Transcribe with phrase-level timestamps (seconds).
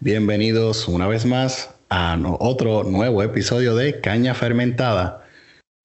[0.00, 5.24] Bienvenidos una vez más a otro nuevo episodio de Caña Fermentada.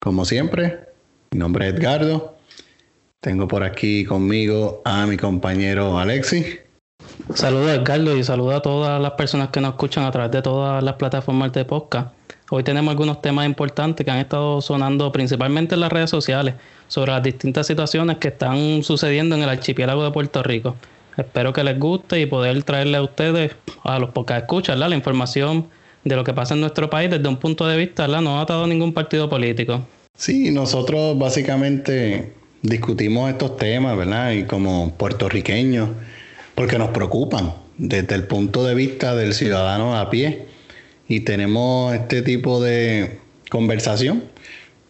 [0.00, 0.80] Como siempre,
[1.30, 2.36] mi nombre es Edgardo.
[3.20, 6.58] Tengo por aquí conmigo a mi compañero Alexi.
[7.32, 10.82] Saludos Edgardo y saludos a todas las personas que nos escuchan a través de todas
[10.82, 12.08] las plataformas de podcast.
[12.50, 16.56] Hoy tenemos algunos temas importantes que han estado sonando principalmente en las redes sociales
[16.88, 20.74] sobre las distintas situaciones que están sucediendo en el archipiélago de Puerto Rico.
[21.16, 23.52] Espero que les guste y poder traerle a ustedes,
[23.82, 25.68] a los podcast escuchas, la información
[26.04, 28.66] de lo que pasa en nuestro país desde un punto de vista no atado a
[28.66, 29.86] ningún partido político.
[30.14, 34.32] Sí, nosotros básicamente discutimos estos temas, ¿verdad?
[34.32, 35.90] Y como puertorriqueños,
[36.54, 40.46] porque nos preocupan desde el punto de vista del ciudadano a pie.
[41.08, 43.18] Y tenemos este tipo de
[43.50, 44.24] conversación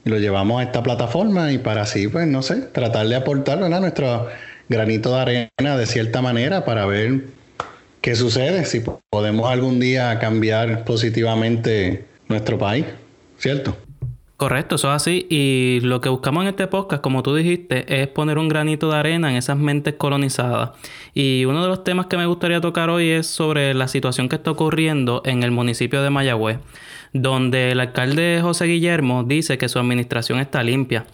[0.05, 3.61] y lo llevamos a esta plataforma y para así, pues, no sé, tratar de aportar,
[3.61, 3.81] ¿verdad?
[3.81, 4.29] Nuestro
[4.73, 7.27] granito de arena de cierta manera para ver
[8.01, 12.87] qué sucede, si podemos algún día cambiar positivamente nuestro país,
[13.39, 13.77] ¿cierto?
[14.43, 15.27] Correcto, eso es así.
[15.31, 18.97] Y lo que buscamos en este podcast, como tú dijiste, es poner un granito de
[18.97, 20.71] arena en esas mentes colonizadas.
[21.15, 24.35] Y uno de los temas que me gustaría tocar hoy es sobre la situación que
[24.35, 26.59] está ocurriendo en el municipio de Mayagüez,
[27.13, 31.05] donde el alcalde José Guillermo dice que su administración está limpia,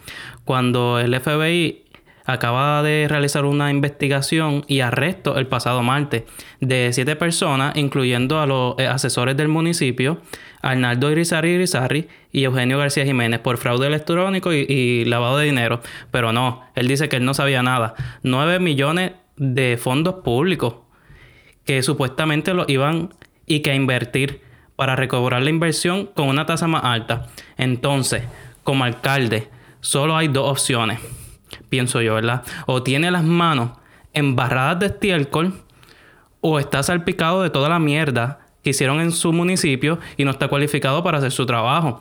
[0.47, 1.85] cuando el FBI
[2.29, 6.25] acaba de realizar una investigación y arresto el pasado martes
[6.61, 10.21] de siete personas, incluyendo a los eh, asesores del municipio,
[10.61, 15.81] Arnaldo Irizarry Irizarry y Eugenio García Jiménez, por fraude electrónico y, lavado de dinero.
[16.11, 17.95] Pero no, él dice que él no sabía nada.
[18.25, 20.75] 9 millones de fondos públicos
[21.65, 23.15] que supuestamente lo iban
[23.47, 24.43] y que a invertir
[24.77, 27.29] para recobrar la inversión con una tasa más alta.
[27.57, 28.25] Entonces,
[28.65, 29.49] como alcalde,
[29.81, 30.99] solo hay dos opciones
[31.69, 32.43] pienso yo, ¿verdad?
[32.67, 33.71] O tiene las manos
[34.13, 35.55] embarradas de estiércol
[36.41, 40.49] o está salpicado de toda la mierda que hicieron en su municipio y no está
[40.49, 42.01] cualificado para hacer su trabajo.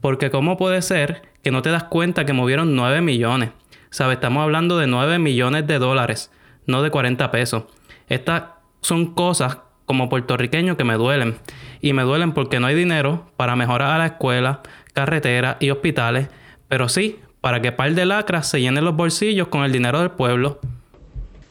[0.00, 3.50] Porque ¿cómo puede ser que no te das cuenta que movieron 9 millones?
[3.90, 4.16] ¿Sabes?
[4.16, 6.30] Estamos hablando de 9 millones de dólares,
[6.66, 7.64] no de 40 pesos.
[8.08, 8.44] Estas
[8.80, 11.36] son cosas como puertorriqueño que me duelen.
[11.80, 14.62] Y me duelen porque no hay dinero para mejorar a la escuela,
[14.92, 16.28] carreteras y hospitales.
[16.68, 20.12] Pero sí para que par de lacras se llenen los bolsillos con el dinero del
[20.12, 20.60] pueblo.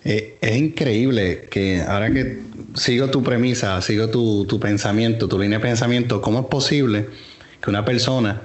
[0.04, 2.42] Eh, es increíble que ahora que
[2.74, 7.10] sigo tu premisa, sigo tu, tu pensamiento, tu línea de pensamiento, ¿cómo es posible
[7.62, 8.42] que una persona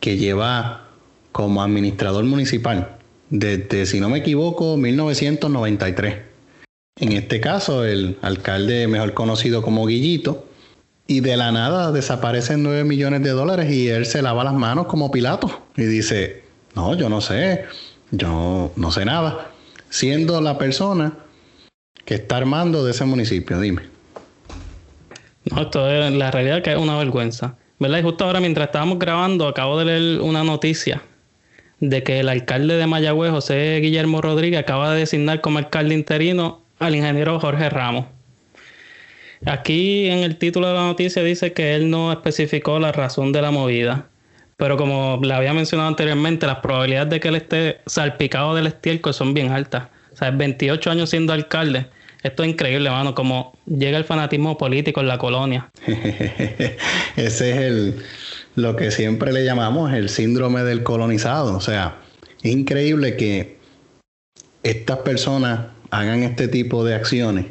[0.00, 0.88] que lleva
[1.30, 2.96] como administrador municipal
[3.28, 6.16] desde, si no me equivoco, 1993,
[7.00, 10.46] en este caso el alcalde mejor conocido como Guillito,
[11.06, 14.86] y de la nada desaparecen 9 millones de dólares y él se lava las manos
[14.86, 17.64] como Pilato y dice, no, yo no sé,
[18.10, 19.50] yo no sé nada.
[19.90, 21.12] Siendo la persona
[22.04, 23.82] que está armando de ese municipio, dime.
[25.50, 27.56] No, esto es la realidad que es una vergüenza.
[27.78, 27.98] ¿Verdad?
[27.98, 31.02] Y justo ahora mientras estábamos grabando, acabo de leer una noticia
[31.80, 36.62] de que el alcalde de Mayagüez, José Guillermo Rodríguez, acaba de designar como alcalde interino
[36.80, 38.06] al ingeniero Jorge Ramos.
[39.46, 43.42] Aquí en el título de la noticia dice que él no especificó la razón de
[43.42, 44.06] la movida.
[44.58, 49.14] Pero como le había mencionado anteriormente, las probabilidades de que él esté salpicado del estiércol
[49.14, 49.88] son bien altas.
[50.12, 51.86] O sea, 28 años siendo alcalde.
[52.22, 55.70] Esto es increíble, mano, como llega el fanatismo político en la colonia.
[57.16, 58.02] Ese es el
[58.56, 61.56] lo que siempre le llamamos el síndrome del colonizado.
[61.56, 61.98] O sea,
[62.42, 63.58] es increíble que
[64.64, 67.46] estas personas hagan este tipo de acciones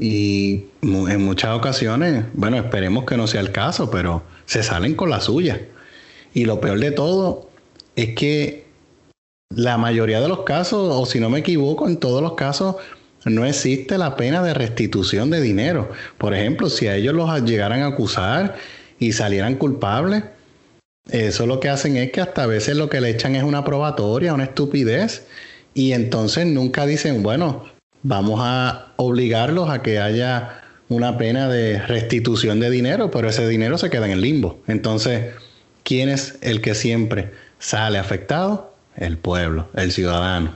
[0.00, 5.10] y en muchas ocasiones, bueno, esperemos que no sea el caso, pero se salen con
[5.10, 5.60] la suya.
[6.34, 7.48] Y lo peor de todo
[7.96, 8.66] es que
[9.54, 12.76] la mayoría de los casos, o si no me equivoco, en todos los casos,
[13.24, 15.90] no existe la pena de restitución de dinero.
[16.18, 18.56] Por ejemplo, si a ellos los llegaran a acusar
[18.98, 20.24] y salieran culpables,
[21.10, 23.64] eso lo que hacen es que hasta a veces lo que le echan es una
[23.64, 25.26] probatoria, una estupidez,
[25.74, 27.64] y entonces nunca dicen, bueno,
[28.02, 33.78] vamos a obligarlos a que haya una pena de restitución de dinero, pero ese dinero
[33.78, 34.60] se queda en el limbo.
[34.66, 35.34] Entonces,
[35.90, 38.76] ¿quién es el que siempre sale afectado?
[38.94, 40.52] El pueblo, el ciudadano.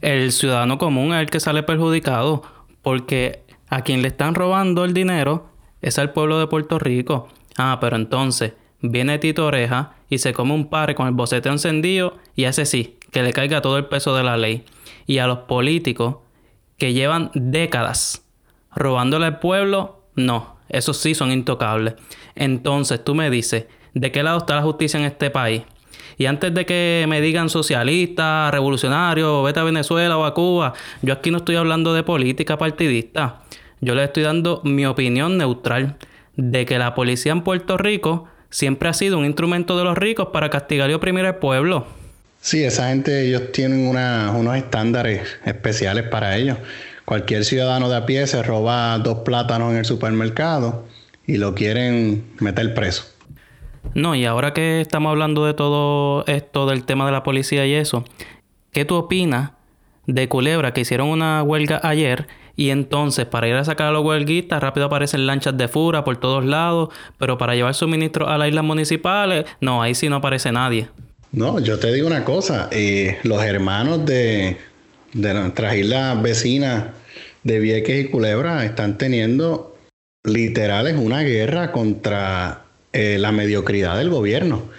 [0.00, 2.42] El ciudadano común es el que sale perjudicado
[2.82, 5.48] porque a quien le están robando el dinero
[5.80, 7.28] es al pueblo de Puerto Rico.
[7.56, 12.16] Ah, pero entonces viene Tito Oreja y se come un par con el bocete encendido
[12.34, 14.64] y hace sí, que le caiga todo el peso de la ley.
[15.06, 16.16] Y a los políticos
[16.78, 18.24] que llevan décadas
[18.74, 21.94] robándole al pueblo, no, esos sí son intocables.
[22.34, 25.62] Entonces tú me dices, ¿De qué lado está la justicia en este país?
[26.18, 31.14] Y antes de que me digan socialista, revolucionario, vete a Venezuela o a Cuba, yo
[31.14, 33.40] aquí no estoy hablando de política partidista.
[33.80, 35.96] Yo le estoy dando mi opinión neutral
[36.36, 40.28] de que la policía en Puerto Rico siempre ha sido un instrumento de los ricos
[40.30, 41.86] para castigar y oprimir al pueblo.
[42.42, 46.58] Sí, esa gente, ellos tienen unos estándares especiales para ellos.
[47.06, 50.84] Cualquier ciudadano de a pie se roba dos plátanos en el supermercado
[51.26, 53.15] y lo quieren meter preso.
[53.94, 57.74] No, y ahora que estamos hablando de todo esto del tema de la policía y
[57.74, 58.04] eso,
[58.72, 59.52] ¿qué tú opinas
[60.06, 64.04] de Culebra que hicieron una huelga ayer y entonces para ir a sacar a los
[64.04, 66.88] huelguistas rápido aparecen lanchas de fura por todos lados,
[67.18, 70.88] pero para llevar suministro a las islas municipales, no, ahí sí no aparece nadie.
[71.32, 74.56] No, yo te digo una cosa, eh, los hermanos de,
[75.12, 76.84] de nuestras islas vecinas
[77.42, 79.76] de Vieques y Culebra están teniendo
[80.24, 82.65] literales una guerra contra
[82.96, 84.70] eh, la mediocridad del gobierno.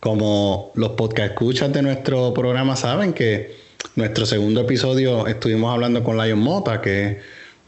[0.00, 3.54] Como los podcast escuchas de nuestro programa saben que
[3.94, 7.16] nuestro segundo episodio estuvimos hablando con Lion Mota, que es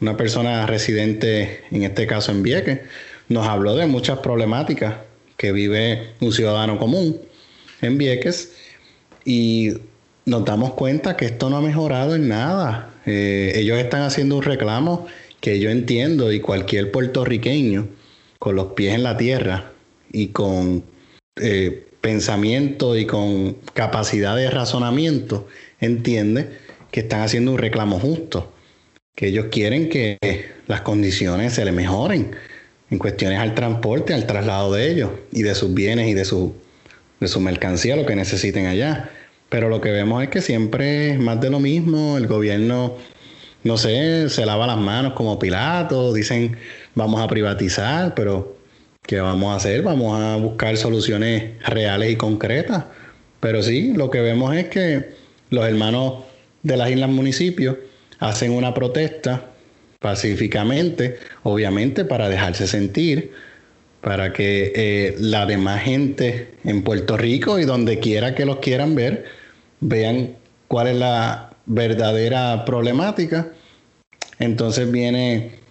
[0.01, 2.81] una persona residente, en este caso en Vieques,
[3.29, 4.95] nos habló de muchas problemáticas
[5.37, 7.21] que vive un ciudadano común
[7.81, 8.57] en Vieques
[9.25, 9.75] y
[10.25, 12.91] nos damos cuenta que esto no ha mejorado en nada.
[13.07, 15.07] Eh, ellos están haciendo un reclamo
[15.39, 17.87] que yo entiendo y cualquier puertorriqueño
[18.41, 19.73] con los pies en la tierra
[20.13, 20.85] y con
[21.41, 25.49] eh, pensamiento y con capacidad de razonamiento
[25.81, 26.51] entiende
[26.91, 28.53] que están haciendo un reclamo justo,
[29.17, 30.19] que ellos quieren que
[30.67, 32.33] las condiciones se les mejoren
[32.91, 36.55] en cuestiones al transporte, al traslado de ellos y de sus bienes y de su,
[37.21, 39.11] de su mercancía, lo que necesiten allá.
[39.49, 42.97] Pero lo que vemos es que siempre es más de lo mismo, el gobierno,
[43.65, 46.57] no sé, se lava las manos como Pilato, dicen
[46.95, 48.57] vamos a privatizar, pero
[49.07, 49.83] ¿qué vamos a hacer?
[49.83, 52.85] Vamos a buscar soluciones reales y concretas.
[53.41, 55.11] Pero sí, lo que vemos es que
[55.51, 56.25] los hermanos
[56.63, 57.77] de las islas municipios
[58.19, 59.51] hacen una protesta
[59.99, 63.33] pacíficamente, obviamente para dejarse sentir,
[64.01, 68.95] para que eh, la demás gente en Puerto Rico y donde quiera que los quieran
[68.95, 69.25] ver,
[69.81, 70.37] vean
[70.69, 73.49] cuál es la verdadera problemática.
[74.39, 75.62] Entonces viene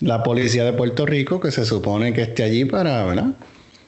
[0.00, 3.06] la policía de Puerto Rico, que se supone que esté allí para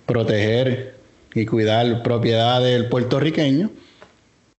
[0.07, 0.95] proteger
[1.35, 3.71] y cuidar propiedad del puertorriqueño,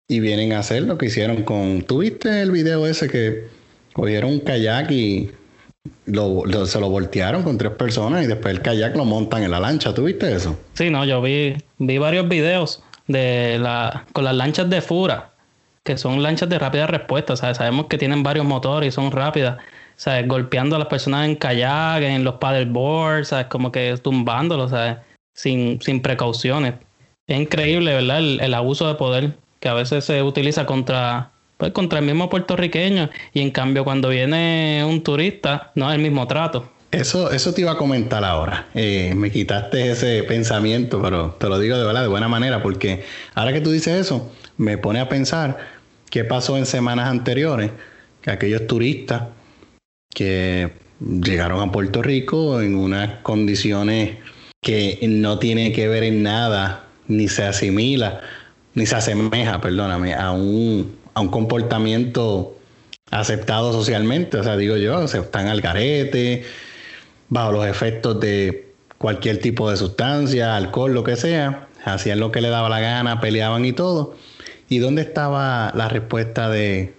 [0.09, 1.83] y vienen a hacer lo que hicieron con...
[1.83, 3.47] ¿Tuviste el video ese que
[3.93, 5.31] cogieron un kayak y
[6.07, 9.95] se lo voltearon con tres personas y después el kayak lo montan en la lancha?
[9.95, 10.59] ¿Tuviste eso?
[10.75, 15.33] Sí, no, yo vi, vi varios videos de la, con las lanchas de Fura,
[15.83, 19.59] que son lanchas de rápida respuesta, Sabemos que tienen varios motores y son rápidas.
[19.97, 20.27] ¿Sabes?
[20.29, 23.47] Golpeando a las personas en kayak, en los paddleboards, ¿sabes?
[23.47, 24.73] Como que tumbándolos.
[25.35, 26.75] Sin, sin precauciones.
[27.27, 28.19] Es increíble, ¿verdad?
[28.19, 33.09] El, abuso de poder que a veces se utiliza contra, pues, contra el mismo puertorriqueño
[33.33, 36.71] y en cambio cuando viene un turista no es el mismo trato.
[36.91, 38.67] Eso, eso te iba a comentar ahora.
[38.75, 43.05] Eh, me quitaste ese pensamiento, pero te lo digo de verdad, de buena manera, porque
[43.35, 45.59] ahora que tú dices eso, me pone a pensar
[46.11, 47.71] qué pasó en semanas anteriores,
[48.21, 49.25] que aquellos turistas
[50.15, 54.17] que llegaron a Puerto Rico en unas condiciones
[54.63, 58.23] que no tiene que ver en nada, ni se asimila,
[58.75, 62.57] ni se asemeja, perdóname, a un, a un comportamiento
[63.11, 64.39] aceptado socialmente.
[64.39, 66.45] O sea, digo yo, se están al garete,
[67.29, 72.41] bajo los efectos de cualquier tipo de sustancia, alcohol, lo que sea, hacían lo que
[72.41, 74.17] le daba la gana, peleaban y todo.
[74.69, 76.95] ¿Y dónde estaba la respuesta de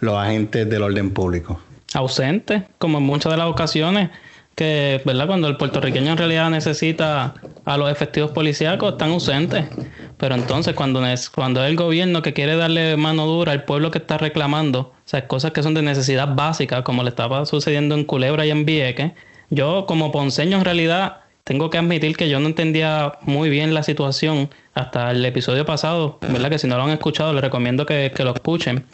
[0.00, 1.60] los agentes del orden público?
[1.94, 4.10] Ausente, como en muchas de las ocasiones,
[4.54, 5.26] que, ¿verdad?
[5.26, 9.66] Cuando el puertorriqueño en realidad necesita a los efectivos policíacos, están ausentes.
[10.16, 13.98] Pero entonces, cuando es, cuando el gobierno que quiere darle mano dura al pueblo que
[13.98, 18.04] está reclamando, o sea, cosas que son de necesidad básica, como le estaba sucediendo en
[18.04, 19.12] Culebra y en Vieques,
[19.50, 23.82] yo como ponceño en realidad tengo que admitir que yo no entendía muy bien la
[23.82, 26.50] situación hasta el episodio pasado, ¿verdad?
[26.50, 28.84] Que si no lo han escuchado, les recomiendo que, lo escuchen.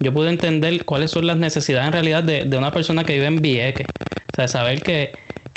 [0.00, 3.42] Yo pude entender cuáles son las necesidades en realidad de, una persona que vive en
[3.42, 3.86] Vieques.
[3.86, 5.12] O sea, saber que,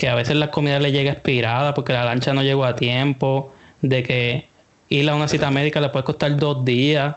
[0.05, 4.03] a veces la comida le llega expirada porque la lancha no llegó a tiempo, de
[4.03, 4.47] que
[4.89, 7.15] ir a una cita médica le puede costar dos días,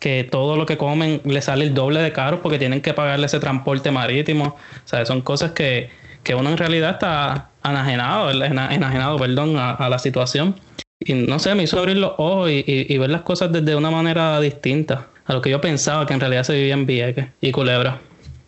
[0.00, 3.26] que todo lo que comen le sale el doble de caro porque tienen que pagarle
[3.26, 4.56] ese transporte marítimo.
[4.84, 5.90] O sea, son cosas que,
[6.24, 10.56] que uno en realidad está enajenado, enajenado perdón, a, la situación.
[11.04, 14.40] Y no sé, me hizo abrir los ojos y, ver las cosas desde una manera
[14.40, 18.00] distinta a lo que yo pensaba que en realidad se vivía en Vieques y Culebra.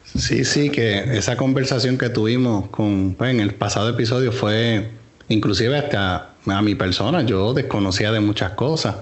[0.04, 4.90] Sí, sí, que esa conversación que tuvimos con, pues, en el pasado episodio fue
[5.28, 8.96] inclusive hasta a mi persona, yo desconocía de muchas cosas.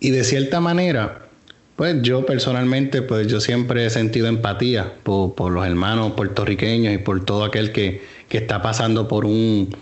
[0.00, 1.28] Y de cierta manera,
[1.76, 7.24] pues yo personalmente, pues yo siempre he sentido empatía por, los hermanos puertorriqueños y por
[7.24, 9.74] todo aquel que, que está pasando por un,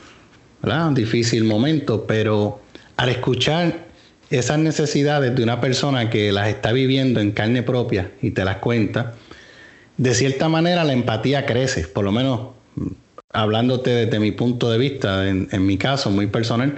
[0.62, 2.61] un difícil momento, pero
[3.02, 3.86] al escuchar
[4.30, 8.58] esas necesidades de una persona que las está viviendo en carne propia y te las
[8.58, 9.14] cuenta,
[9.96, 12.50] de cierta manera la empatía crece, por lo menos
[13.32, 16.76] hablándote desde mi punto de vista, en, mi caso muy personal,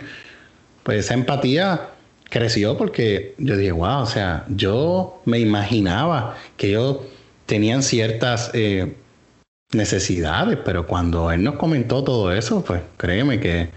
[0.82, 1.90] pues esa empatía
[2.30, 7.00] creció porque yo dije, wow, o sea, yo me imaginaba que ellos
[7.44, 8.94] tenían ciertas eh,
[9.74, 13.68] necesidades, pero cuando él nos comentó todo eso, pues créeme que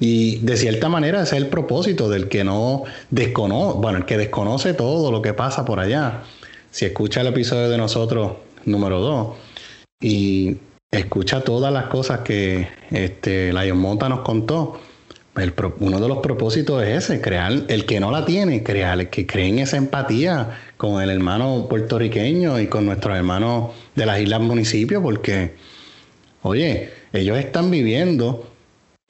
[0.00, 4.16] y de cierta manera ese es el propósito del que no desconoce, bueno, el que
[4.16, 6.22] desconoce todo lo que pasa por allá.
[6.70, 8.32] Si escucha el episodio de nosotros
[8.64, 9.36] número 2
[10.00, 10.56] y
[10.90, 14.80] escucha todas las cosas que este, Lion Monta nos contó,
[15.80, 19.26] uno de los propósitos es ese, crear, el que no la tiene, crear, el que
[19.26, 25.00] creen esa empatía con el hermano puertorriqueño y con nuestros hermanos de las islas municipios,
[25.00, 25.54] porque,
[26.42, 28.48] oye, ellos están viviendo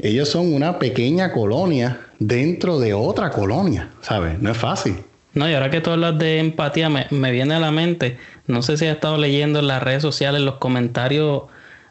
[0.00, 4.38] ellos son una pequeña colonia dentro de otra colonia, ¿sabes?
[4.40, 4.96] No es fácil.
[5.34, 8.76] No, y ahora que tú hablas de empatía, me, viene a la mente, no sé
[8.76, 11.42] si has estado leyendo en las redes sociales los comentarios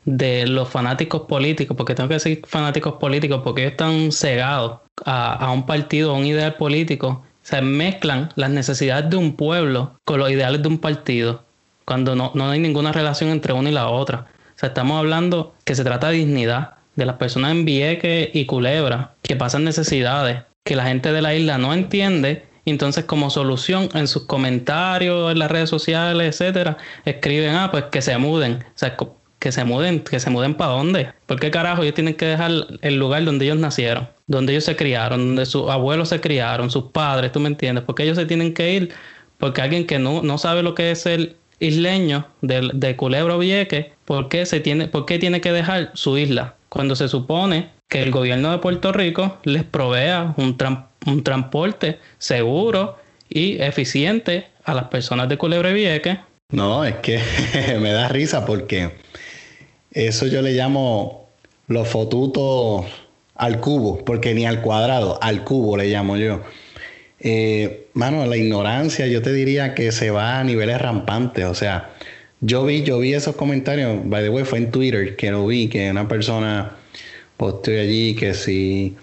[0.06, 5.52] de los fanáticos políticos, porque tengo que decir fanáticos políticos, porque ellos están cegados a,
[5.52, 10.32] un partido, a un ideal político, se mezclan las necesidades de un pueblo con los
[10.32, 11.44] ideales de un partido,
[11.84, 14.28] cuando no, no hay ninguna relación entre una y la otra.
[14.56, 18.46] O sea, estamos hablando que se trata de dignidad, de las personas en Vieques y
[18.46, 22.44] Culebra que pasan necesidades que la gente de la isla no entiende.
[22.66, 28.02] entonces, como solución, en sus comentarios, en las redes sociales, etcétera, escriben, ah, pues que
[28.02, 28.66] se muden.
[28.68, 28.98] O sea,
[29.40, 31.14] que se muden, que se muden para dónde.
[31.26, 32.52] ¿Por qué carajo ellos tienen que dejar
[32.82, 36.92] el lugar donde ellos nacieron, donde ellos se criaron, donde sus abuelos se criaron, sus
[36.92, 37.86] padres, tú me entiendes?
[37.86, 38.90] Porque ellos se tienen que ir,
[39.38, 43.40] porque alguien que no, no sabe lo que es el isleño de, de Culebra o
[43.40, 46.57] Vieques, ¿por qué, se tiene, ¿por qué tiene que dejar su isla?
[46.70, 50.58] Cuando se supone que el gobierno de Puerto Rico les provea un,
[51.06, 52.98] un transporte seguro
[53.30, 56.18] y eficiente a las personas de Culebra Vieques.
[56.50, 57.20] No, es que
[57.80, 58.92] me da risa porque
[59.92, 61.30] eso yo le llamo
[61.68, 62.86] los fotutos
[63.36, 66.42] al cubo, porque ni al cuadrado, al cubo le llamo yo.
[67.20, 71.90] Eh, mano, la ignorancia yo te diría que se va a niveles rampantes, o sea,
[72.42, 75.68] yo vi, yo vi esos comentarios, by the way, fue en Twitter que lo vi,
[75.68, 76.78] que una persona
[77.38, 78.96] posteó allí que si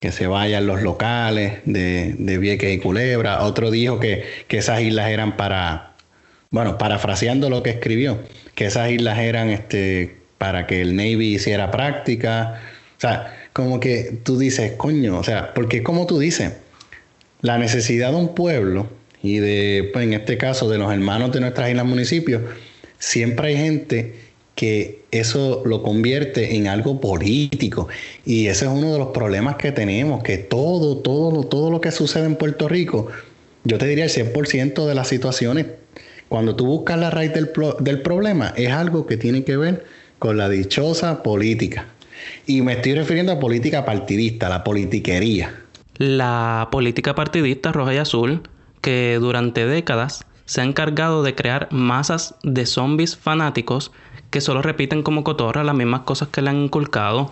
[0.00, 3.42] que se vayan los locales de, de Vieques y Culebra.
[3.42, 5.94] Otro dijo que, que esas islas eran para,
[6.50, 8.20] bueno, parafraseando lo que escribió,
[8.54, 12.60] que esas islas eran este para que el Navy hiciera práctica.
[12.98, 16.52] O sea, como que tú dices, coño, o sea, porque como tú dices,
[17.40, 18.88] la necesidad de un pueblo
[19.22, 22.42] y de, pues en este caso, de los hermanos de nuestras islas municipios,
[22.98, 24.14] siempre hay gente
[24.56, 27.88] que eso lo convierte en algo político.
[28.24, 31.92] Y ese es uno de los problemas que tenemos, que todo, todo, todo lo que
[31.92, 33.08] sucede en Puerto Rico,
[33.64, 35.66] yo te diría el 100% de las situaciones,
[36.28, 37.50] cuando tú buscas la raíz del,
[37.80, 39.84] del problema, es algo que tiene que ver
[40.18, 41.86] con la dichosa política.
[42.46, 45.54] Y me estoy refiriendo a política partidista, la politiquería.
[45.98, 48.42] La política partidista roja y azul,
[48.80, 53.92] que durante décadas se ha encargado de crear masas de zombies fanáticos
[54.30, 57.30] que solo repiten como cotorra las mismas cosas que le han inculcado.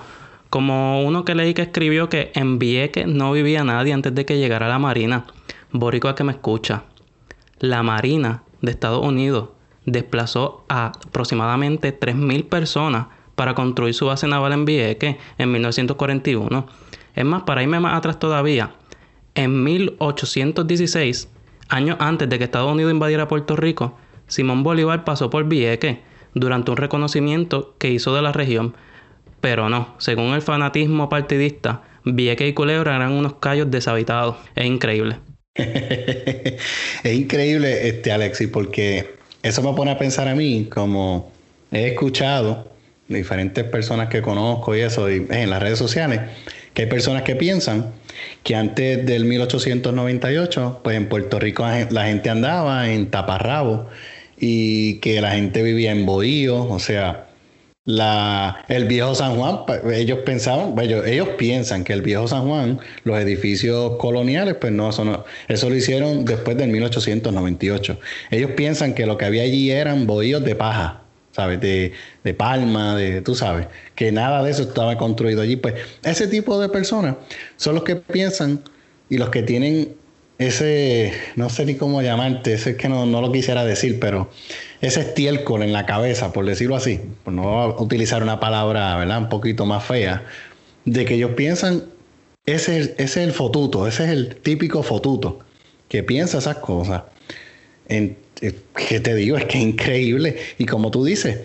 [0.51, 4.39] Como uno que leí que escribió que en Vieques no vivía nadie antes de que
[4.39, 5.25] llegara la Marina.
[5.73, 6.85] Boricua que me escucha.
[7.59, 9.51] La Marina de Estados Unidos
[9.87, 16.67] desplazó a aproximadamente 3.000 personas para construir su base naval en Vieques en 1941.
[17.15, 18.75] Es más, para irme más atrás todavía,
[19.35, 21.29] en 1816
[21.69, 25.99] Años antes de que Estados Unidos invadiera Puerto Rico, Simón Bolívar pasó por Vieques
[26.35, 28.75] durante un reconocimiento que hizo de la región,
[29.41, 34.37] pero no, según el fanatismo partidista, Vieques y Culebra eran unos callos deshabitados.
[34.55, 35.17] Es increíble.
[35.55, 36.59] es
[37.05, 41.31] increíble, este Alexis, porque eso me pone a pensar a mí, como
[41.71, 42.73] he escuchado
[43.09, 46.21] diferentes personas que conozco y eso en las redes sociales,
[46.75, 47.93] que hay personas que piensan
[48.43, 53.89] que antes del 1898, pues en Puerto Rico la gente andaba en taparrabo
[54.39, 57.29] y que la gente vivía en bohíos, o sea,
[57.87, 59.61] la, el viejo San Juan,
[59.93, 64.89] ellos pensaban, ellos, ellos piensan que el viejo San Juan, los edificios coloniales, pues no,
[64.89, 67.99] eso eso lo hicieron después del 1898.
[68.31, 71.04] Ellos piensan que lo que había allí eran bohíos de paja,
[71.35, 71.61] ¿sabes?
[71.61, 75.57] De, de palma, de, tú sabes, que nada de eso estaba construido allí.
[75.57, 77.17] Pues ese tipo de personas
[77.57, 78.63] son los que piensan
[79.09, 79.95] y los que tienen
[80.39, 84.31] ese, no sé ni cómo llamarte, ese es que no, no lo quisiera decir, pero
[84.81, 89.19] ese estiércol en la cabeza, por decirlo así, por no utilizar una palabra, ¿verdad?
[89.19, 90.25] Un poquito más fea,
[90.85, 91.85] de que ellos piensan,
[92.47, 95.41] ese es, ese es el fotuto, ese es el típico fotuto,
[95.89, 97.03] que piensa esas cosas.
[98.41, 99.37] ¿Qué te digo?
[99.39, 100.37] Es que es increíble.
[100.59, 101.41] Y como tú dices,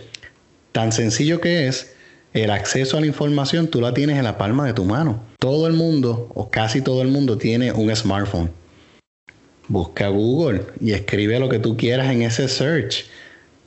[0.71, 1.93] tan sencillo que es,
[2.33, 5.23] el acceso a la información tú la tienes en la palma de tu mano.
[5.39, 8.51] Todo el mundo, o casi todo el mundo, tiene un smartphone.
[9.67, 13.05] Busca Google y escribe lo que tú quieras en ese search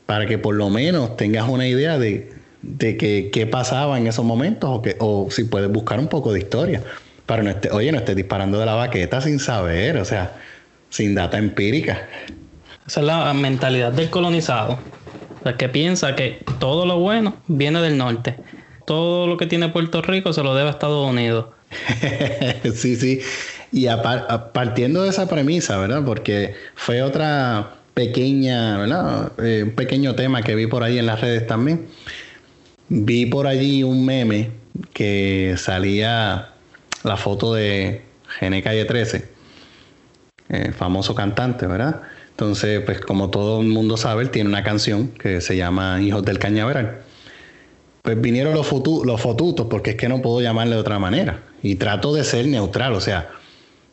[0.06, 2.30] para que por lo menos tengas una idea de,
[2.62, 6.32] de que, qué pasaba en esos momentos o, que, o si puedes buscar un poco
[6.32, 6.82] de historia.
[7.26, 10.36] Pero no esté, oye, no estés disparando de la baqueta sin saber, o sea,
[10.88, 12.08] sin data empírica.
[12.86, 14.78] Esa es la mentalidad del colonizado,
[15.44, 18.36] el que piensa que todo lo bueno viene del norte.
[18.86, 21.46] Todo lo que tiene Puerto Rico se lo debe a Estados Unidos.
[22.74, 23.20] sí, sí.
[23.70, 23.86] Y
[24.52, 26.02] partiendo de esa premisa, ¿verdad?
[26.04, 29.32] Porque fue otra pequeña, ¿verdad?
[29.38, 31.86] Eh, un pequeño tema que vi por ahí en las redes también.
[32.88, 34.50] Vi por allí un meme
[34.92, 36.50] que salía
[37.04, 38.02] la foto de
[38.38, 39.28] Gene Calle 13,
[40.48, 42.02] el famoso cantante, ¿verdad?
[42.32, 46.24] Entonces, pues como todo el mundo sabe, él tiene una canción que se llama Hijos
[46.24, 47.02] del Cañaveral.
[48.02, 48.70] Pues vinieron los,
[49.04, 51.42] los fotutos, porque es que no puedo llamarle de otra manera.
[51.62, 53.30] Y trato de ser neutral, o sea,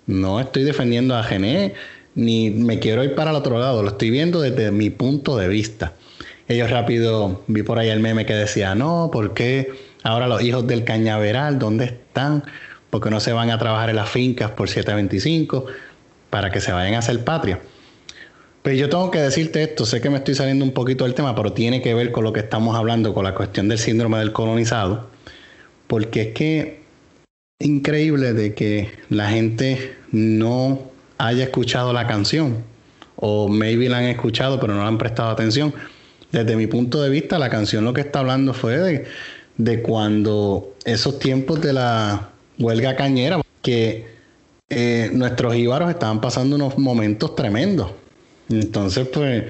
[0.07, 1.75] no estoy defendiendo a Gené,
[2.15, 5.47] ni me quiero ir para el otro lado, lo estoy viendo desde mi punto de
[5.47, 5.93] vista.
[6.47, 10.65] Ellos rápido, vi por ahí el meme que decía, no, ¿por qué ahora los hijos
[10.65, 12.43] del cañaveral, dónde están?
[12.89, 15.67] Porque no se van a trabajar en las fincas por 725
[16.31, 17.59] para que se vayan a hacer patria.
[18.69, 21.33] Pues yo tengo que decirte esto, sé que me estoy saliendo un poquito del tema,
[21.33, 24.31] pero tiene que ver con lo que estamos hablando, con la cuestión del síndrome del
[24.31, 25.07] colonizado,
[25.87, 26.81] porque es que
[27.57, 32.63] increíble de que la gente no haya escuchado la canción,
[33.15, 35.73] o maybe la han escuchado pero no la han prestado atención.
[36.31, 39.03] Desde mi punto de vista, la canción lo que está hablando fue
[39.57, 42.29] de, cuando esos tiempos de la
[42.59, 44.05] huelga cañera, que
[44.69, 47.93] eh, nuestros íbaros estaban pasando unos momentos tremendos
[48.49, 49.45] entonces, pues,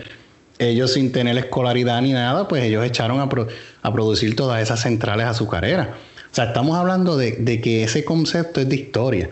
[0.60, 5.88] ellos sin tener escolaridad ni nada, pues ellos echaron a, producir todas esas centrales azucareras.
[5.88, 9.30] O sea, estamos hablando de, que ese concepto es de historia,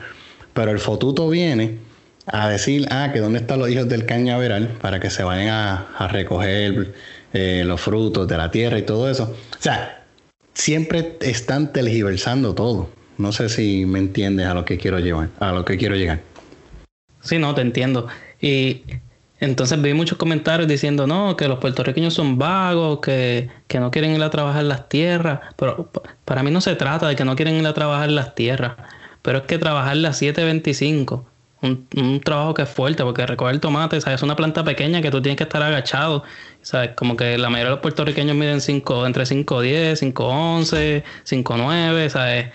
[0.53, 1.79] pero el fotuto viene
[2.25, 6.07] a decir, ah, que dónde están los hijos del cañaveral para que se vayan a,
[6.07, 6.93] recoger
[7.33, 9.35] eh, los frutos de la tierra y todo eso.
[9.57, 10.03] O sea,
[10.53, 12.89] siempre están tergiversando todo.
[13.17, 16.21] No sé si me entiendes a lo que quiero llevar, a lo que quiero llegar.
[17.21, 18.07] Sí, no, te entiendo.
[18.41, 18.83] Y
[19.39, 24.23] entonces vi muchos comentarios diciendo, no, que los puertorriqueños son vagos, que, no quieren ir
[24.23, 25.39] a trabajar las tierras.
[25.55, 25.89] Pero
[26.25, 28.73] para mí no se trata de que no quieren ir a trabajar las tierras,
[29.21, 31.25] pero es que trabajar las 725,
[31.61, 34.17] un, un trabajo que es fuerte, porque recoger tomate, ¿sabes?
[34.17, 36.23] es una planta pequeña que tú tienes que estar agachado.
[36.67, 36.91] ¿sabes?
[36.95, 42.47] Como que la mayoría de los puertorriqueños miden cinco, entre 5'10, 5'11, 5'9, ¿sabes?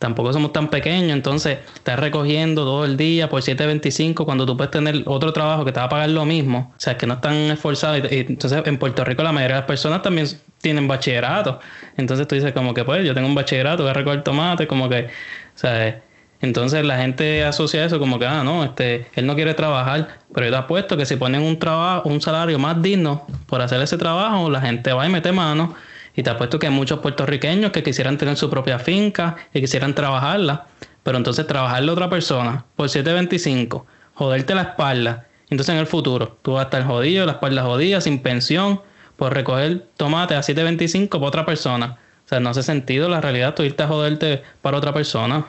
[0.00, 4.70] Tampoco somos tan pequeños, entonces estás recogiendo todo el día por 7.25 cuando tú puedes
[4.70, 7.34] tener otro trabajo que te va a pagar lo mismo, o sea, que no están
[7.34, 8.10] esforzados.
[8.10, 10.26] Y, entonces en Puerto Rico la mayoría de las personas también
[10.62, 11.60] tienen bachillerato,
[11.98, 14.88] entonces tú dices como que pues yo tengo un bachillerato, voy a recoger tomate, como
[14.88, 16.00] que, o sea,
[16.40, 20.46] entonces la gente asocia eso como que, ah, no, este, él no quiere trabajar, pero
[20.46, 23.98] yo te apuesto que si ponen un trabajo, un salario más digno por hacer ese
[23.98, 25.74] trabajo, la gente va y mete mano
[26.16, 29.94] y te apuesto que hay muchos puertorriqueños que quisieran tener su propia finca y quisieran
[29.94, 30.66] trabajarla,
[31.02, 36.38] pero entonces trabajarle a otra persona por 7.25, joderte la espalda, entonces en el futuro
[36.42, 38.80] tú vas a estar jodido, la espalda jodida, sin pensión,
[39.16, 41.98] por recoger tomate a 7.25 para otra persona.
[42.24, 45.46] O sea, no hace sentido la realidad tú irte a joderte para otra persona.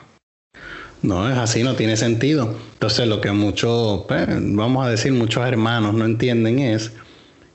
[1.02, 2.54] No, es así, no tiene sentido.
[2.74, 6.92] Entonces lo que muchos, pues, vamos a decir, muchos hermanos no entienden es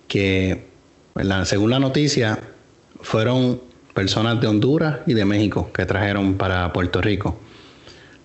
[0.08, 0.67] que,
[1.43, 2.39] según la noticia,
[3.08, 3.62] fueron
[3.93, 7.39] personas de Honduras y de México que trajeron para Puerto Rico.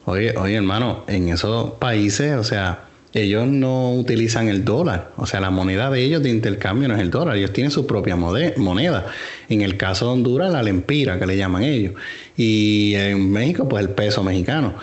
[0.06, 5.40] Oye, oye, hermano, en esos países, o sea, ellos no utilizan el dólar, o sea,
[5.40, 9.06] la moneda de ellos de intercambio no es el dólar, ellos tienen su propia moneda.
[9.48, 11.94] En el caso de Honduras, la lempira, que le llaman ellos,
[12.36, 14.74] y en México, pues el peso mexicano.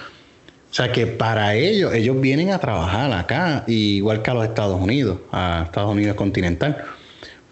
[0.72, 4.80] O sea que para ellos, ellos vienen a trabajar acá, igual que a los Estados
[4.80, 6.86] Unidos, a Estados Unidos continental.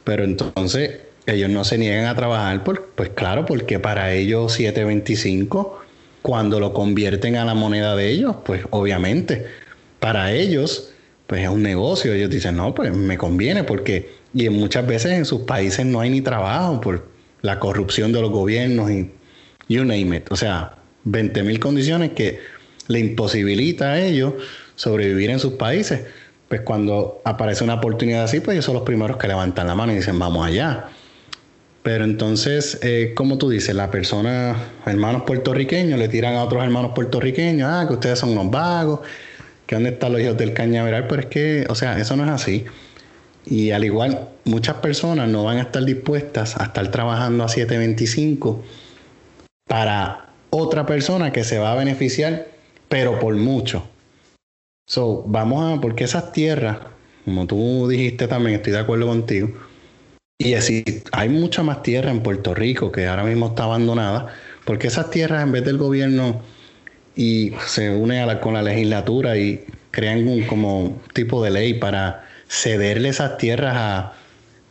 [0.05, 5.81] Pero entonces ellos no se niegan a trabajar, pues claro, porque para ellos 725,
[6.21, 9.45] cuando lo convierten a la moneda de ellos, pues obviamente,
[9.99, 10.93] para ellos,
[11.27, 12.13] pues es un negocio.
[12.13, 16.09] Ellos dicen, no, pues me conviene, porque, y muchas veces en sus países no hay
[16.09, 17.07] ni trabajo por
[17.41, 19.11] la corrupción de los gobiernos y
[19.67, 20.31] you name it.
[20.31, 22.39] O sea, 20 mil condiciones que
[22.87, 24.33] le imposibilita a ellos
[24.75, 26.05] sobrevivir en sus países.
[26.47, 29.91] Pues cuando aparece una oportunidad así, pues ellos son los primeros que levantan la mano
[29.91, 30.89] y dicen, vamos allá.
[31.88, 36.91] Pero entonces, eh, como tú dices, la persona, hermanos puertorriqueños, le tiran a otros hermanos
[36.93, 39.00] puertorriqueños, ah, que ustedes son unos vagos,
[39.65, 42.30] que dónde están los hijos del cañaveral, pero es que, o sea, eso no es
[42.30, 42.65] así.
[43.45, 48.62] Y al igual, muchas personas no van a estar dispuestas a estar trabajando a 725
[49.65, 52.50] para otra persona que se va a beneficiar,
[52.89, 53.88] pero por mucho.
[54.88, 56.80] So, vamos a, porque esas tierras,
[57.23, 59.66] como tú dijiste también, estoy de acuerdo contigo,
[60.39, 64.28] y así, hay mucha más tierra en Puerto Rico que ahora mismo está abandonada,
[64.65, 66.41] porque esas tierras en vez del gobierno
[67.15, 73.10] y se une con la legislatura y crean un como tipo de ley para cederle
[73.10, 74.13] esas tierras a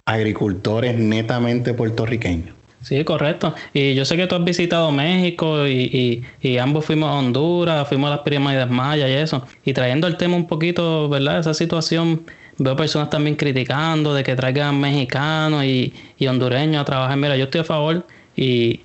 [0.05, 2.55] agricultores netamente puertorriqueños.
[2.81, 3.53] Sí, correcto.
[3.75, 8.07] Y yo sé que tú has visitado México y, y, ambos fuimos a Honduras, fuimos
[8.07, 9.45] a las pirámides mayas y eso.
[9.65, 11.41] Y trayendo el tema un poquito, ¿verdad?
[11.41, 12.23] Esa situación,
[12.59, 17.17] veo personas también criticando de que traigan mexicanos y, y hondureños a trabajar.
[17.17, 18.81] Mira, yo estoy a favor y,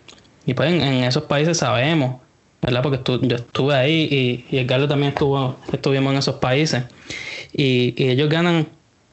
[0.46, 2.22] y pues en, esos países sabemos,
[2.62, 2.84] ¿verdad?
[2.84, 6.84] Porque yo estuve ahí y, y el Galo también estuvo, estuvimos en esos países.
[7.54, 8.68] Y, y ellos ganan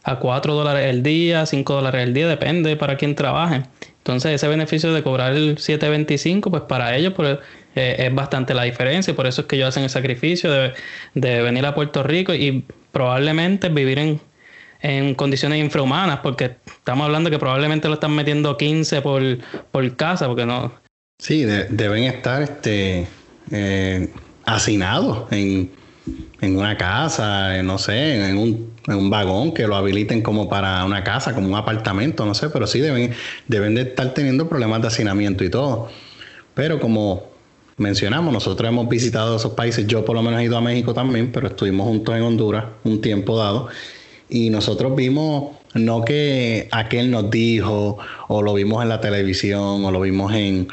[0.05, 3.63] a 4 dólares el día, 5 dólares el día, depende para quien trabaje.
[4.09, 7.39] Entonces ese beneficio de cobrar el 7.25, pues para ellos pues,
[7.75, 10.73] eh, es bastante la diferencia por eso es que ellos hacen el sacrificio de,
[11.43, 14.21] venir a Puerto Rico y probablemente vivir en,
[15.17, 19.23] condiciones infrahumanas, porque estamos hablando que probablemente lo están metiendo 15 por,
[19.71, 20.73] por casa, porque no...
[21.21, 23.07] Sí, deben estar este,
[23.51, 24.13] eh,
[24.45, 25.71] hacinados en
[26.41, 30.85] en una casa, no sé, en un, en un, vagón que lo habiliten como para
[30.85, 33.13] una casa, como un apartamento, no sé, pero sí deben,
[33.49, 35.89] deben de estar teniendo problemas de hacinamiento y todo.
[36.55, 37.31] Pero como
[37.77, 41.33] mencionamos, nosotros hemos visitado esos países, yo por lo menos he ido a México también,
[41.33, 43.69] pero estuvimos juntos en Honduras un tiempo dado
[44.29, 49.91] y nosotros vimos, no que aquel nos dijo, o lo vimos en la televisión, o
[49.91, 50.69] lo vimos en,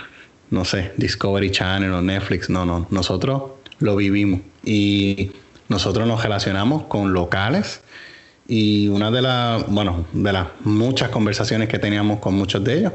[0.49, 3.43] no sé, Discovery Channel o Netflix, no, no, nosotros
[3.79, 5.31] lo vivimos y
[5.67, 7.81] nosotros nos relacionamos con locales
[8.47, 12.93] y una de las, bueno, de las muchas conversaciones que teníamos con muchos de ellos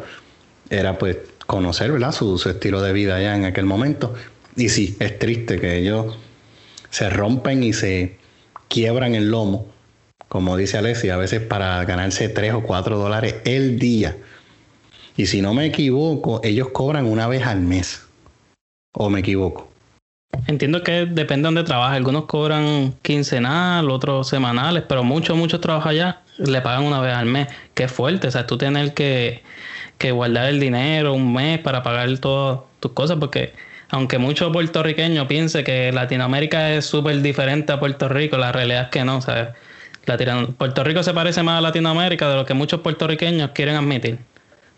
[0.69, 2.13] era pues conocer, ¿verdad?
[2.13, 4.15] Su, estilo de vida allá en aquel momento.
[4.57, 6.17] Y sí, es triste que ellos
[6.91, 8.17] se rompen y se
[8.69, 9.67] quiebran el lomo,
[10.31, 14.17] como dice Alessia, a veces para ganarse 3 o 4 dólares el día.
[15.17, 18.07] Y si no me equivoco, ellos cobran una vez al mes.
[18.93, 19.69] ¿O me equivoco?
[20.47, 21.95] Entiendo que depende de dónde trabaja.
[21.97, 27.27] Algunos cobran quincenal, otros semanales, pero muchos, muchos trabajos allá le pagan una vez al
[27.27, 27.49] mes.
[27.75, 28.29] Es fuerte.
[28.29, 29.43] O sea, tú tienes que,
[29.99, 33.53] que guardar el dinero un mes para pagar todas tus cosas, porque
[33.89, 38.89] aunque muchos puertorriqueños piensen que Latinoamérica es súper diferente a Puerto Rico, la realidad es
[38.91, 39.21] que no.
[39.21, 39.49] ¿sabes?
[40.57, 44.19] Puerto Rico se parece más a Latinoamérica de lo que muchos puertorriqueños quieren admitir.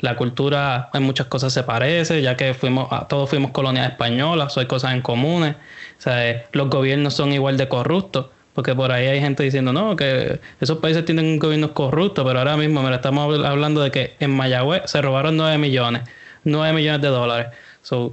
[0.00, 4.66] La cultura en muchas cosas se parece, ya que fuimos, todos fuimos colonias españolas, hay
[4.66, 5.54] cosas en comunes.
[5.98, 10.40] Sea, los gobiernos son igual de corruptos, porque por ahí hay gente diciendo, no, que
[10.60, 14.82] esos países tienen gobiernos corruptos, pero ahora mismo, mira, estamos hablando de que en Mayagüez
[14.86, 16.02] se robaron 9 millones,
[16.44, 17.46] 9 millones de dólares.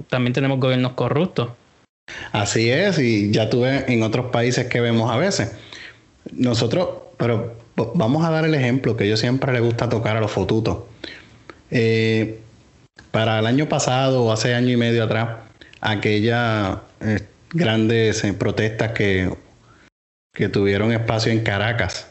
[0.08, 1.48] También tenemos gobiernos corruptos.
[2.32, 5.56] Así es, y ya tuve en otros países que vemos a veces.
[6.32, 7.56] Nosotros, pero
[7.94, 10.78] vamos a dar el ejemplo que yo siempre le gusta tocar a los fotutos.
[11.70, 12.40] Eh,
[13.10, 15.38] para el año pasado o hace año y medio atrás,
[15.80, 19.32] aquellas eh, grandes protestas que,
[20.32, 22.08] que tuvieron espacio en Caracas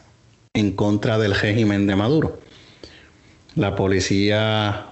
[0.54, 2.40] en contra del régimen de Maduro.
[3.54, 4.86] La policía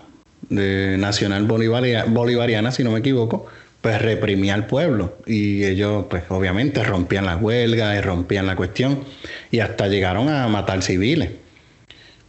[0.51, 3.47] nacional bolivariana, si no me equivoco,
[3.81, 9.05] pues reprimía al pueblo y ellos pues obviamente rompían las huelgas y rompían la cuestión
[9.51, 11.31] y hasta llegaron a matar civiles.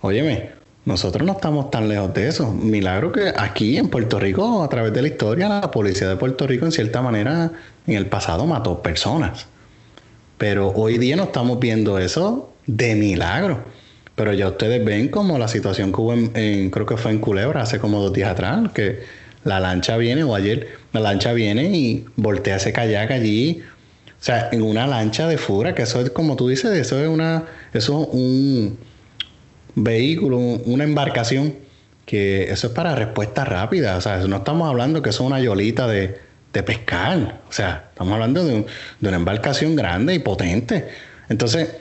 [0.01, 0.51] Óyeme,
[0.85, 2.51] nosotros no estamos tan lejos de eso.
[2.51, 6.47] Milagro que aquí en Puerto Rico, a través de la historia, la policía de Puerto
[6.47, 7.51] Rico en cierta manera
[7.85, 9.47] en el pasado mató personas.
[10.37, 13.63] Pero hoy día no estamos viendo eso de milagro.
[14.15, 17.61] Pero ya ustedes ven como la situación que hubo en, creo que fue en Culebra
[17.61, 19.03] hace como dos días atrás, que
[19.43, 23.61] la lancha viene, o ayer, la lancha viene y voltea ese kayak allí.
[24.19, 27.07] O sea, en una lancha de fura, que eso es como tú dices, eso es
[27.07, 28.77] una, eso es un,
[29.75, 31.55] vehículo, una embarcación,
[32.05, 33.97] que eso es para respuesta rápida.
[33.97, 36.19] O sea, no estamos hablando que eso es una yolita de,
[36.51, 37.41] pescar.
[37.47, 38.65] O sea, estamos hablando de,
[39.01, 40.89] una embarcación grande y potente.
[41.29, 41.75] Entonces,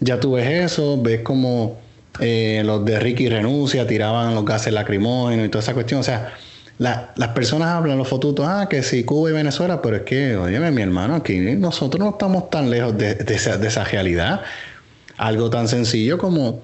[0.00, 1.78] ya tú ves eso, ves como
[2.18, 6.00] eh, los de Ricky Renuncia tiraban los gases lacrimógenos y toda esa cuestión.
[6.00, 6.34] O sea,
[6.80, 10.58] las personas hablan, los fotutos, ah, que sí, Cuba y Venezuela, pero es que, oye,
[10.70, 14.40] mi hermano, aquí nosotros no estamos tan lejos de, esa, realidad.
[15.18, 16.62] Algo tan sencillo como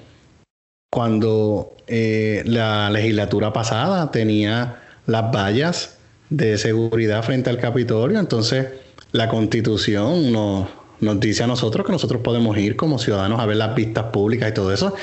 [0.91, 5.99] cuando eh, la legislatura pasada tenía las vallas
[6.31, 8.69] de seguridad frente al Capitolio, entonces
[9.13, 10.67] la constitución nos,
[10.99, 14.49] nos dice a nosotros que nosotros podemos ir como ciudadanos a ver las vistas públicas
[14.49, 14.95] y todo eso,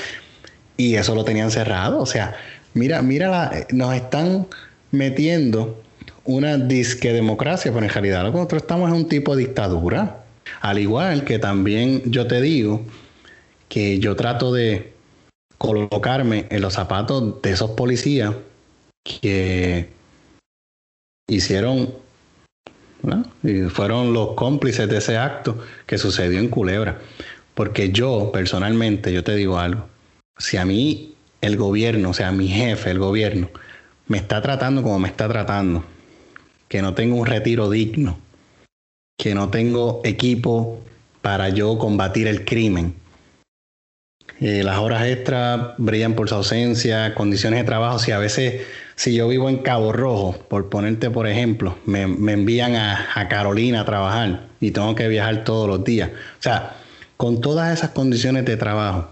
[0.76, 2.34] y eso lo tenían cerrado, o sea,
[2.74, 4.48] mira, mira, la, nos están
[4.94, 5.82] metiendo
[6.24, 10.24] una disque democracia, pero en realidad lo que nosotros estamos es un tipo de dictadura.
[10.60, 12.82] Al igual que también yo te digo
[13.68, 14.92] que yo trato de
[15.58, 18.34] colocarme en los zapatos de esos policías
[19.02, 19.88] que
[21.28, 21.92] hicieron
[23.42, 26.98] y fueron los cómplices de ese acto que sucedió en Culebra.
[27.54, 29.86] Porque yo, personalmente, yo te digo algo,
[30.38, 33.50] si a mí el gobierno, o sea, mi jefe, el gobierno,
[34.06, 35.84] me está tratando como me está tratando,
[36.68, 38.18] que no tengo un retiro digno,
[39.18, 40.80] que no tengo equipo
[41.22, 42.94] para yo combatir el crimen.
[44.40, 47.98] Eh, las horas extras brillan por su ausencia, condiciones de trabajo.
[47.98, 52.74] Si a veces, si yo vivo en Cabo Rojo, por ponerte por ejemplo, me, envían
[52.74, 56.10] a, a Carolina a trabajar y tengo que viajar todos los días.
[56.10, 56.76] O sea,
[57.16, 59.08] con todas esas condiciones de trabajo,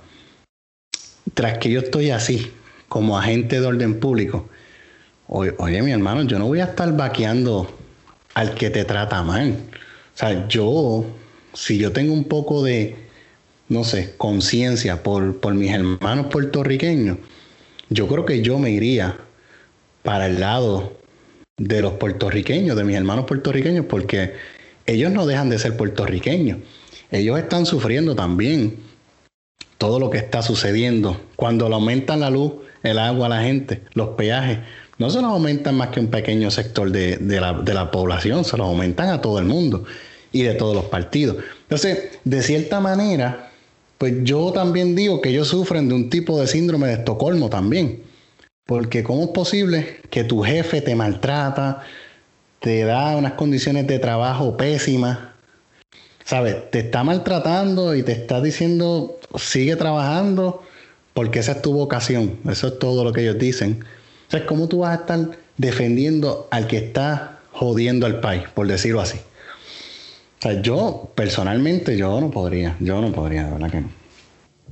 [1.35, 2.53] tras que yo estoy así,
[2.89, 4.51] como agente de orden público,
[5.29, 7.69] Oye, mi hermano, yo no voy a estar vaqueando
[8.35, 9.57] al que te trata mal.
[10.15, 11.07] O sea, yo,
[11.55, 12.97] si yo tengo un poco de,
[13.69, 17.19] no sé, conciencia por, por mis hermanos puertorriqueños,
[17.89, 19.17] yo creo que yo me iría
[20.03, 20.99] para el lado
[21.57, 24.35] de los puertorriqueños, de mis hermanos puertorriqueños, porque
[24.87, 26.59] ellos no dejan de ser puertorriqueños.
[27.11, 28.77] Ellos están sufriendo también
[29.79, 31.21] todo lo que está sucediendo.
[31.37, 34.59] Cuando le aumentan la luz, el agua a la gente, los peajes,
[34.99, 39.09] no se los aumentan más que un pequeño sector de, la, población, se los aumentan
[39.09, 39.85] a todo el mundo
[40.31, 41.39] y de todos los partidos.
[41.63, 43.51] Entonces, de cierta manera,
[43.99, 48.03] pues yo también digo que ellos sufren de un tipo de síndrome de Estocolmo también.
[48.67, 51.83] Porque ¿cómo es posible que tu jefe te maltrata,
[52.61, 55.19] te da unas condiciones de trabajo pésimas?
[56.25, 56.71] ¿Sabes?
[56.71, 60.63] Te está maltratando y te está diciendo, sigue trabajando
[61.15, 62.39] porque esa es tu vocación.
[62.49, 63.85] Eso es todo lo que ellos dicen.
[64.33, 69.03] Entonces, ¿cómo tú vas a estar defendiendo al que está jodiendo al país, por decirlo
[69.03, 69.19] así?
[69.19, 73.91] O sea, yo personalmente, yo no podría, yo no podría, de verdad que no.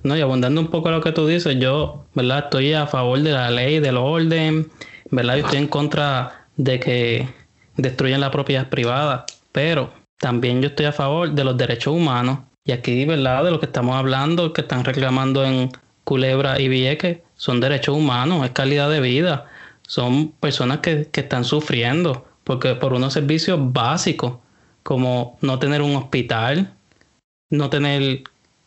[0.03, 2.45] No, y abundando un poco a lo que tú dices, yo, ¿verdad?
[2.45, 4.71] Estoy a favor de la ley, del orden,
[5.11, 5.37] ¿verdad?
[5.37, 7.29] Yo estoy en contra de que
[7.77, 12.39] destruyan la propiedad privada, pero también yo estoy a favor de los derechos humanos.
[12.65, 13.45] Y aquí, ¿verdad?
[13.45, 15.71] De lo que estamos hablando, que están reclamando en
[16.05, 19.47] Culebra y Vieques, son derechos humanos, es calidad de vida.
[19.87, 24.39] Son personas que, están sufriendo porque por unos servicios básicos
[24.83, 26.73] como no tener un hospital,
[27.51, 28.23] no tener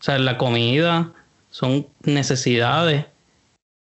[0.07, 1.11] la comida,
[1.49, 3.05] son necesidades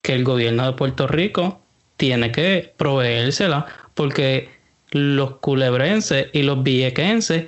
[0.02, 1.60] que el gobierno de Puerto Rico
[1.96, 4.50] tiene que proveérsela porque
[4.90, 7.46] los culebrenses y los viequenses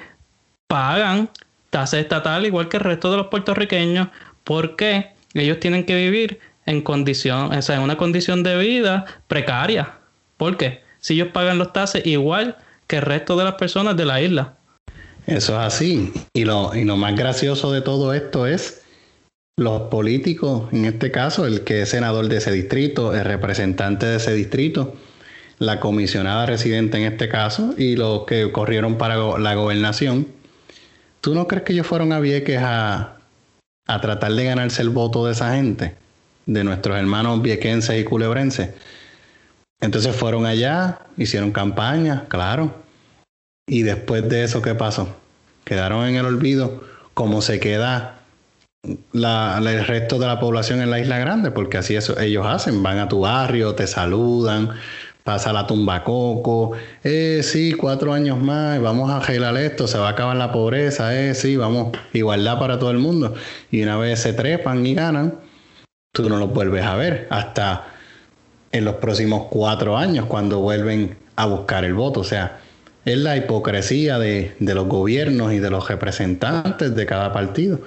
[0.67, 1.31] pagan
[1.71, 4.09] tasa estatal igual que el resto de los puertorriqueños.
[4.45, 9.99] Porque ellos tienen que vivir en condición, o sea, en una condición de vida precaria.
[10.37, 10.83] ¿Por qué?
[11.01, 14.57] Si ellos pagan los taxes igual que el resto de las personas de la isla.
[15.27, 16.13] Eso es así.
[16.35, 18.83] Y lo, y lo más gracioso de todo esto es
[19.57, 24.17] los políticos, en este caso, el que es senador de ese distrito, el representante de
[24.17, 24.95] ese distrito,
[25.59, 30.27] la comisionada residente en este caso, y los que corrieron para la gobernación.
[31.21, 33.14] ¿Tú no crees que ellos fueron a Vieques a,
[33.87, 35.95] a tratar de ganarse el voto de esa gente?
[36.47, 38.71] de nuestros hermanos viequenses y culebrenses.
[39.81, 42.75] Entonces fueron allá, hicieron campaña, claro.
[43.67, 45.17] Y después de eso, ¿qué pasó?
[45.65, 48.21] Quedaron en el olvido, como se queda
[48.83, 52.99] el resto de la población en la Isla Grande, porque así eso, ellos hacen, van
[52.99, 54.71] a tu barrio, te saludan,
[55.25, 60.09] pasa la tumba coco, eh, sí, cuatro años más, vamos a arreglar esto, se va
[60.09, 63.35] a acabar la pobreza, eh, sí, vamos, igualdad para todo el mundo.
[63.71, 65.41] Y una vez se trepan y ganan,
[66.13, 67.87] tú no los vuelves a ver hasta
[68.71, 72.21] en los próximos cuatro años cuando vuelven a buscar el voto.
[72.21, 72.61] O sea,
[73.05, 77.81] es la hipocresía de, los gobiernos y de los representantes de cada partido.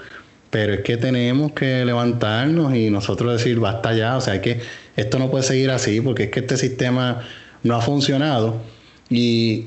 [0.50, 4.62] Pero es que tenemos que levantarnos y nosotros decir, basta ya, o sea, que
[4.97, 7.21] esto no puede seguir así porque es que este sistema
[7.63, 8.62] no ha funcionado
[9.10, 9.65] y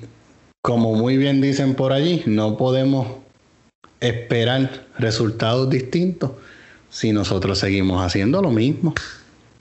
[0.62, 3.06] como muy bien dicen por allí, no podemos
[4.00, 6.32] esperar resultados distintos
[6.90, 8.94] si nosotros seguimos haciendo lo mismo.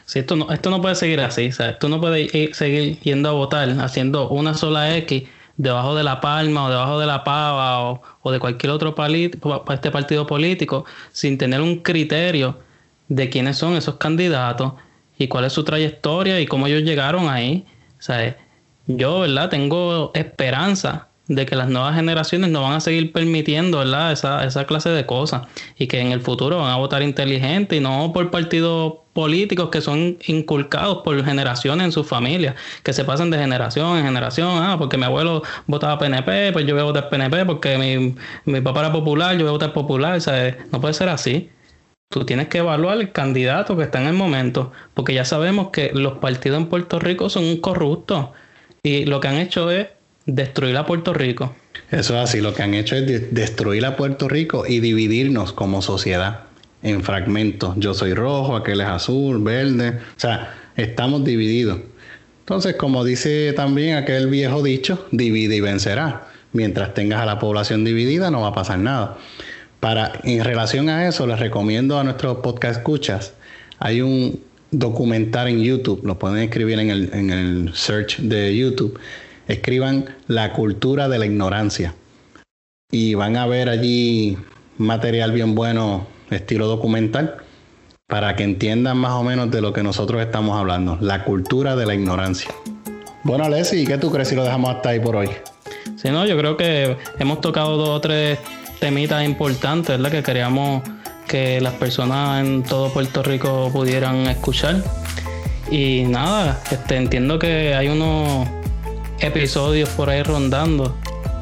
[0.05, 1.77] Si esto no, esto no puede seguir así, ¿sabes?
[1.79, 5.23] Tú no puedes seguir yendo a votar haciendo una sola X
[5.55, 8.95] debajo de la palma o debajo de la pava o, de cualquier otro
[9.71, 12.58] este partido político sin tener un criterio
[13.08, 14.73] de quiénes son esos candidatos
[15.19, 17.65] y cuál es su trayectoria y cómo ellos llegaron ahí.
[17.99, 18.36] ¿sabes?
[18.88, 19.49] Yo, ¿verdad?
[19.49, 24.12] Tengo esperanza de que las nuevas generaciones no van a seguir permitiendo ¿verdad?
[24.12, 25.43] Esa, esa clase de cosas
[25.77, 29.79] y que en el futuro van a votar inteligente y no por partidos políticos que
[29.82, 34.77] son inculcados por generaciones en sus familias, que se pasan de generación en generación, ah,
[34.79, 38.15] porque mi abuelo votaba PNP, pues yo voy a votar PNP, porque mi,
[38.51, 40.55] mi papá era popular, yo voy a votar popular, ¿sabes?
[40.71, 41.49] no puede ser así.
[42.12, 45.91] Tú tienes que evaluar el candidato que está en el momento, porque ya sabemos que
[45.93, 48.30] los partidos en Puerto Rico son corruptos
[48.82, 49.89] y lo que han hecho es
[50.26, 51.56] destruir a Puerto Rico.
[51.91, 55.84] Eso es así, lo que han hecho es destruir a Puerto Rico y dividirnos como
[55.84, 56.45] sociedad
[56.82, 57.76] en fragmentos.
[57.78, 59.89] Yo soy rojo, aquel es azul, verde.
[59.89, 61.80] O sea, estamos divididos.
[62.39, 66.28] Entonces, como dice también aquel viejo dicho, divide y vencerá.
[66.54, 69.19] Mientras tengas a la población dividida, no va a pasar nada.
[69.80, 73.34] Para, en relación a eso, les recomiendo a nuestros podcast escuchas,
[73.80, 79.00] hay un documental en YouTube, lo pueden escribir en el, en el search de YouTube,
[79.48, 81.96] escriban la cultura de la ignorancia.
[82.92, 84.38] Y van a ver allí
[84.78, 87.38] material bien bueno, estilo documental,
[88.08, 91.86] para que entiendan más o menos de lo que nosotros estamos hablando, la cultura de
[91.86, 92.52] la ignorancia.
[93.24, 95.30] Bueno, Alessi, ¿qué tú crees si lo dejamos hasta ahí por hoy?
[95.96, 98.39] Sí, no, yo creo que hemos tocado dos o tres
[98.80, 100.12] temitas importantes, ¿verdad?
[100.12, 100.84] Que queríamos
[101.28, 104.84] que las personas en todo Puerto Rico pudieran escuchar.
[105.70, 108.48] Y nada, este, entiendo que hay unos
[109.20, 110.98] episodios por ahí rondando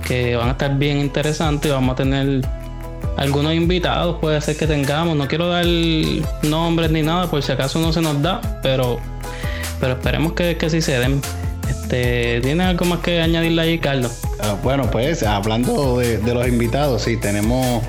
[0.06, 2.42] que van a estar bien interesantes y vamos a tener
[3.18, 5.16] algunos invitados, puede ser que tengamos.
[5.16, 5.66] No quiero dar
[6.44, 9.00] nombres ni nada por si acaso no se nos da, pero,
[9.80, 11.22] pero esperemos que, que sí se den.
[11.70, 14.27] Este, ¿Tienes algo más que añadirle ahí, Carlos?
[14.40, 17.84] Ah, bueno, pues hablando de, los invitados, sí, tenemos,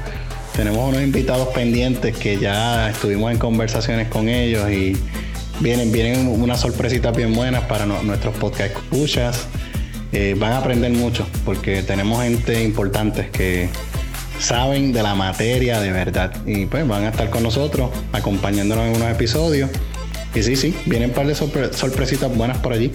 [0.57, 4.97] tenemos unos invitados pendientes que ya estuvimos en conversaciones con ellos y
[5.61, 9.47] vienen, vienen unas sorpresitas bien buenas para nuestros podcast escuchas.
[10.13, 13.69] Eh, van a aprender mucho porque tenemos gente importante que
[14.41, 18.97] saben de la materia de verdad y pues van a estar con nosotros acompañándonos en
[18.97, 19.69] unos episodios
[20.35, 22.93] y sí, sí, vienen un par de sorpresitas buenas por allí.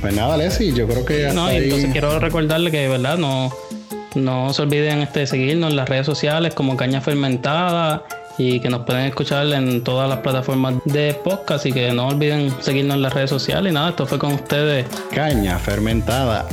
[0.00, 1.30] Pues nada, Leslie, yo creo que.
[1.32, 3.50] no, y entonces quiero recordarle que, de verdad, no,
[4.14, 8.04] no se olviden este, seguirnos en las redes sociales como Caña Fermentada
[8.36, 12.52] y que nos pueden escuchar en todas las plataformas de podcast y que no olviden
[12.60, 13.70] seguirnos en las redes sociales.
[13.70, 14.86] Y nada, esto fue con ustedes.
[15.12, 16.46] Caña Fermentada.